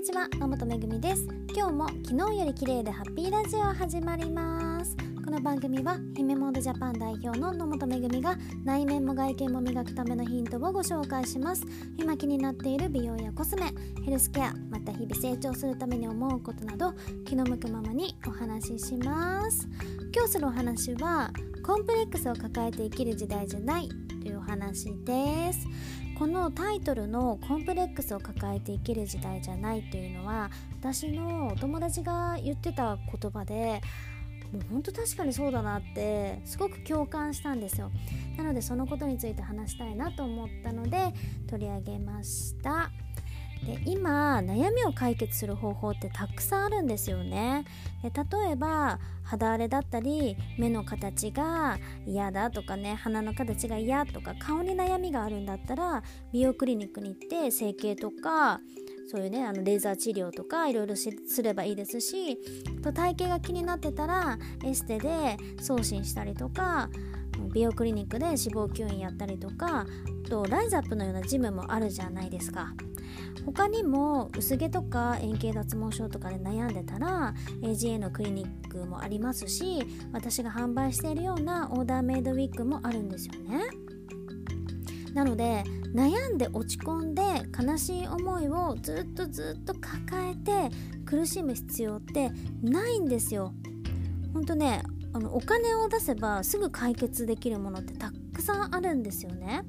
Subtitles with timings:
[0.00, 1.28] にちは野本めぐみです。
[1.54, 4.96] 今日も昨日より綺麗でハッピーラジオ始まります。
[5.22, 11.66] この番組は姫モードジャパン代表の野本めぐみが内面も外見も磨くためのヒントをご紹介します。
[11.98, 16.94] 今気になっている美容やコスメヘルスケアまた日々成長するために思うことなど
[17.26, 19.68] 気の向くままにお話しします。
[20.14, 21.30] 今日するお話は
[21.62, 23.88] コンプレックスを抱えて生きる時代じゃない
[24.22, 25.68] というお話です。
[26.20, 33.80] このタイトルの「コンプレックスを抱えて生きる時代じゃない」というのは私のお友達が言ってた言葉で
[34.52, 37.90] もうほんと確かにそうだなってすごく共感したんですよ。
[38.36, 41.14] なのでそのことについて話したいなと思ったので
[41.48, 42.90] 取り上げました。
[43.64, 47.64] で今悩みを解決する方法ってたくさんあるんですよね。
[48.02, 56.02] で例えば肌荒れだったり目の形が嫌だとかね鼻の形が嫌とか顔に悩みがあるんだったら
[56.32, 58.60] 美容クリニックに行って整形とか
[59.10, 61.10] そういうねあのレーザー治療とかいろいろす
[61.42, 62.38] ればいいですし
[62.82, 66.88] と体型が気になってたらエステで送信したりとか
[67.52, 69.86] 美容クリニックで脂肪吸引やったりとか
[70.28, 72.72] とライズアップのようなジムもあるじゃないですか。
[73.44, 83.62] 他にも薄毛とか円形脱毛症とかで悩んでたら AGA のクリニックもありますし私が販売しているようなオーダーメイドウィッグもあるんですよね。
[85.14, 87.22] なので悩んで落ち込んで
[87.58, 92.30] 悲しい思いをずっとずっと抱えて苦しむ必要って
[92.62, 93.52] ないんですよ。
[94.32, 99.62] ほんとねあのお金を出せばすぐ解決できるものってたくさんあるんですよね。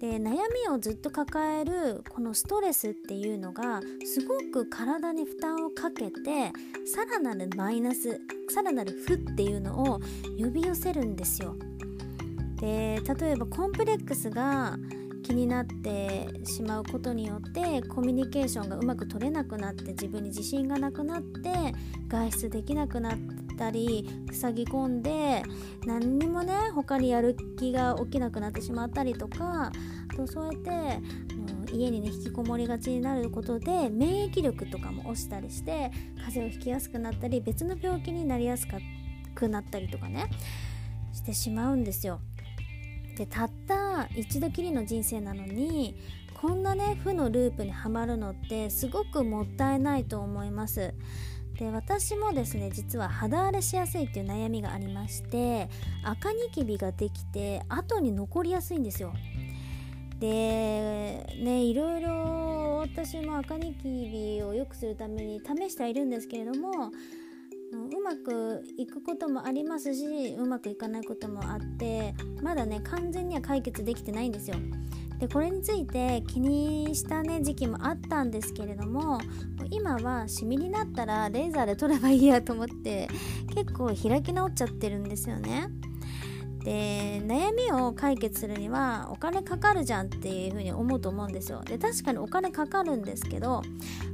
[0.00, 0.36] で悩み
[0.70, 6.52] をずっと抱えるこのストレスっていうのがすごく体に負担をかけて
[6.84, 10.00] さらなるマイナスさらなる負っていうのを
[10.38, 11.56] 呼び寄せるんですよ。
[12.56, 14.78] で例えばコンプレックスが
[15.26, 21.50] 気になってしまうことによってコミュニケーションがうまく取れなくなって自分に自信がなくなって
[22.06, 23.18] 外出できなくなっ
[23.58, 25.42] たり塞ぎ込んで
[25.84, 29.72] 何にもね他にやる気が起きなくなってしまったりとか
[30.16, 35.90] とそうやって家にね引きこもりがちになることで免疫力とかも落ちたりして
[36.24, 38.68] 風邪をひきやすくなったり別の病気になりやす
[39.34, 40.30] くなったりとかね
[41.12, 42.20] してしまうんですよ。
[43.16, 45.96] でたった一度きりの人生なのに
[46.34, 50.94] こんなね負のループにはまるのってすごくもったいないと思います。
[51.58, 55.70] で私もですね実は肌荒れしやすいっていう悩みがありまして
[56.04, 59.14] 赤ニキビができて後に残りやすいんですよ。
[60.20, 60.28] で
[61.38, 66.90] ねいろいろ私も赤ニキビを良くするために試してはいるんですけれども
[67.84, 74.56] うまくいくこともありますしうまくいかないこともあってまだね完全には解決できてないんですよ。
[75.18, 79.18] でこれについて気にしたね時期もあったんですけれども
[79.70, 83.08] 今はシミになったらレーザーで取ればいいやと思って
[83.54, 85.68] 結構開き直っちゃってるんですよね。
[86.66, 93.62] で悩みを解決するにはお金かかるじゃんっていう風に思うと思うんですよで確かにお金かかるんですけど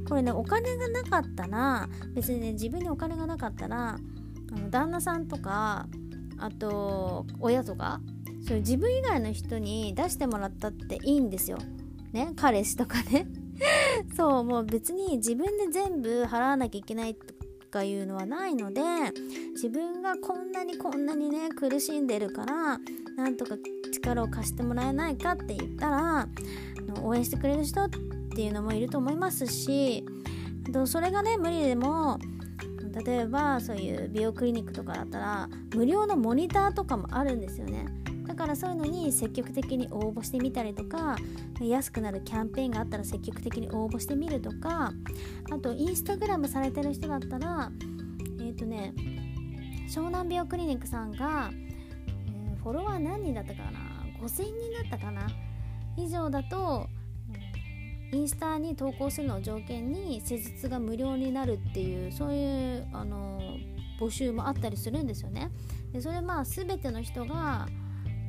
[0.07, 5.87] これねお金がなかったら別にね自分にお金がなかったらあの旦那さんとか
[6.37, 8.01] あと親とか
[8.47, 11.57] そういう自分以外の人に出してもらったっていいんですよ。
[12.11, 13.25] ね彼氏とかね
[14.15, 17.32] そうもう別に自分で全部払わなきゃいけないと
[17.73, 18.81] かいうのはないので
[19.53, 22.79] 自分がこんなにこんなにね苦しんでるから
[23.17, 23.55] なんとか
[23.91, 26.27] 力を貸してもらえないかって言ったら
[27.01, 27.89] 応援してくれる人っ
[28.35, 30.05] ていうのもいると思いますし
[30.85, 32.19] それがね無理でも
[33.05, 37.87] 例えばそういう美容クリニックとかだったら無料のモニターとかもあるんですよね。
[38.25, 41.17] だからそういうのに積極的に応募してみたりとか
[41.59, 44.93] 安くなるキャンペーンがあったら積極的に応募してみるとか
[45.51, 47.71] あとインスタグラムされてる人だったら
[48.39, 48.93] えっ、ー、とね
[49.89, 53.79] 湘南美容クリニックさんが、えー、フォロワー何人だったかな
[54.21, 54.51] ？5000人
[54.81, 55.27] だったかな？
[55.97, 56.87] 以上だと
[58.11, 63.39] インスタに投稿するのを条件に施術が無料になるっていうそういうあの
[63.99, 65.51] 募集もあったりするんですよね。
[65.91, 67.67] でそれまあ全ての人が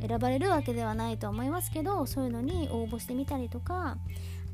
[0.06, 3.96] 選ばれるわけではないと思いますけどそういうのに応募してみたりとか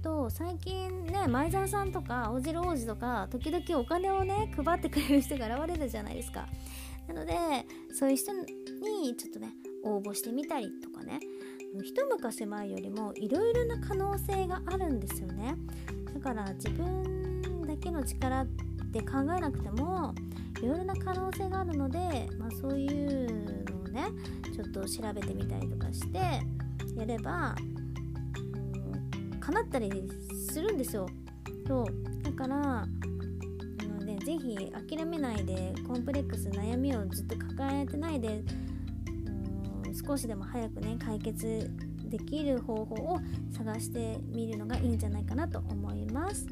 [0.01, 6.49] あと最近ね前澤さんとか青汁王子とか時々お金をね配ってくれる人が現れるじゃないですか。
[7.09, 7.35] なので
[7.93, 9.53] そういう人にちょっとね
[9.85, 11.21] 応募してみたりとかね。
[11.85, 15.55] 一昔前よりもいろいろな可能性があるんですよね。
[16.13, 18.47] だから自分だけの力っ
[18.93, 20.13] て考えなくても
[20.62, 24.05] いろいろな可能性があるので、まあ、そういうのをね
[24.55, 26.19] ちょっと調べてみたりとかして
[26.97, 27.55] やれば、
[29.33, 29.91] うん、叶ったり
[30.49, 31.07] するんですよ。
[31.67, 32.23] そう。
[32.23, 32.87] だから
[34.25, 38.43] ぜひ諦めないでコンプレックス悩みをずっと抱えてないで
[39.87, 41.71] うん少しでも早くね解決
[42.05, 43.19] できる方法を
[43.56, 46.47] 探してみるのがいいんじゃないかなと思います。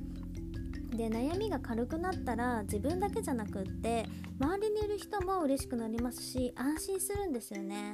[0.99, 4.05] で悩みが軽くなったら自分だけじゃなくって
[4.41, 7.93] 周りにいる人も嬉しくなりますし安心するんですよね。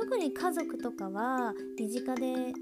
[0.00, 2.52] 特に家族とかは身近でね、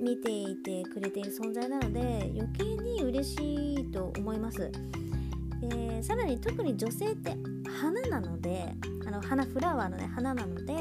[0.00, 4.70] 見ていてくれている存在なので余計に嬉しいと思います。
[5.60, 7.36] でさらに特に女性って
[7.80, 8.72] 花なので
[9.04, 10.74] あの花フラワーのね花なので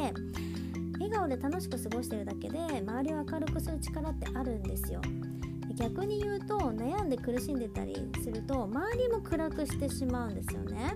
[1.00, 5.02] 笑顔で楽しく過ごしてるだけで周りを明るくする力ってあるんですよ。
[5.82, 10.94] 逆に言うと悩んで苦しんでたりすると周りも暗くしてしまうんですよね。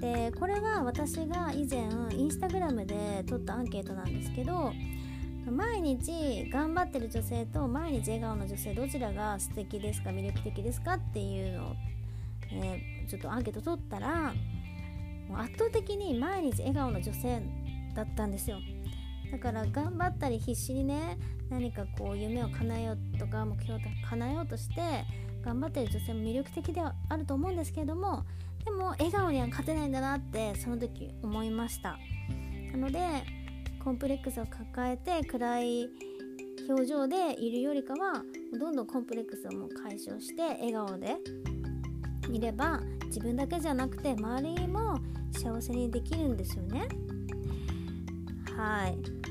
[0.00, 4.72] でこれは私が以前インスタグラムで撮ったアンケートなんですけど
[5.48, 11.72] 毎日頑張ってる女性と毎日笑顔の女性どちらが素敵ですか魅力的ですかっていうのを
[12.54, 14.34] えー、ちょっとアンケート取ったら
[15.28, 17.42] もう圧倒的に毎日笑顔の女性
[17.94, 18.58] だったんですよ。
[19.30, 21.16] だから頑張ったり必死にね
[21.52, 23.78] 何かこう夢を叶えようとか目標を
[24.08, 24.80] 叶えようとして
[25.44, 28.24] 頑張ってる女性も魅力的ではあると思うんですけれども
[28.64, 31.98] でも笑顔には勝てないんだなってその時思いました
[32.72, 33.00] なので
[33.84, 35.88] コンプレックスを抱えて暗い
[36.68, 38.22] 表情でいるよりかは
[38.58, 41.16] どんどんコンプレックスをもう解消して笑顔で
[42.30, 44.98] いれば自分だけじゃなくて周りも
[45.32, 46.88] 幸せにできるんですよね。
[48.56, 49.21] はい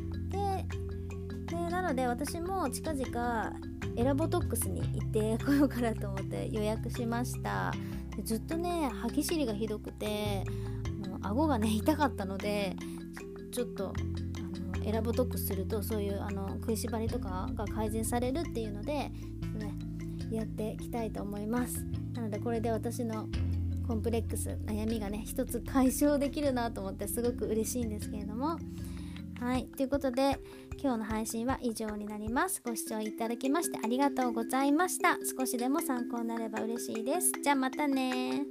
[1.82, 3.54] なので私も近々
[3.96, 7.74] エラボトックスに行って こようかなと思って予約しました。
[8.24, 10.44] ずっとね歯ぎしりがひどくて
[11.08, 12.76] もう顎がね痛かったので
[13.52, 19.12] ちょっとあのエラボトックスするとそういうあの食いしばりとかが改善されるっていうので、ね、
[20.30, 21.84] やっていきたいと思います。
[22.14, 23.28] なのでこれで私の
[23.88, 28.60] コンプレックス悩みがね一つ解消できるなと思ってすごく嬉しいんですけれども。
[29.42, 29.66] はい。
[29.76, 30.38] ということで
[30.80, 32.62] 今日の配信は以上になります。
[32.64, 35.18] ご視聴いただきましてありがとうございました。
[35.36, 37.32] 少しでも参考になれば嬉しいです。
[37.44, 38.46] じゃあまたね